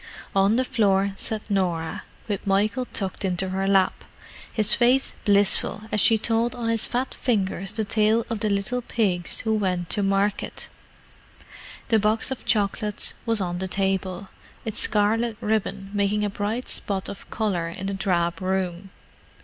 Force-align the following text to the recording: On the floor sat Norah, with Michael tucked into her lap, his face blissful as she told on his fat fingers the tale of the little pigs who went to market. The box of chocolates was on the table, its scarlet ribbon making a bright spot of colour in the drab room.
On 0.35 0.55
the 0.55 0.65
floor 0.65 1.11
sat 1.15 1.43
Norah, 1.47 2.01
with 2.27 2.47
Michael 2.47 2.85
tucked 2.85 3.23
into 3.23 3.49
her 3.49 3.67
lap, 3.67 4.03
his 4.51 4.73
face 4.73 5.13
blissful 5.25 5.83
as 5.91 6.01
she 6.01 6.17
told 6.17 6.55
on 6.55 6.69
his 6.69 6.87
fat 6.87 7.13
fingers 7.13 7.71
the 7.71 7.85
tale 7.85 8.25
of 8.27 8.39
the 8.39 8.49
little 8.49 8.81
pigs 8.81 9.41
who 9.41 9.53
went 9.53 9.91
to 9.91 10.01
market. 10.01 10.69
The 11.89 11.99
box 11.99 12.31
of 12.31 12.45
chocolates 12.45 13.13
was 13.27 13.39
on 13.41 13.59
the 13.59 13.67
table, 13.67 14.29
its 14.65 14.79
scarlet 14.79 15.37
ribbon 15.39 15.91
making 15.93 16.25
a 16.25 16.31
bright 16.31 16.67
spot 16.67 17.07
of 17.07 17.29
colour 17.29 17.69
in 17.69 17.85
the 17.85 17.93
drab 17.93 18.41
room. 18.41 18.89